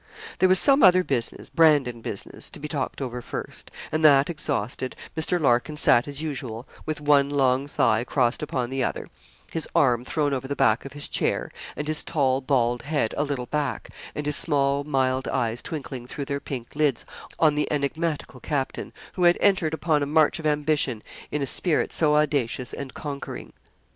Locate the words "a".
13.15-13.23, 21.43-21.45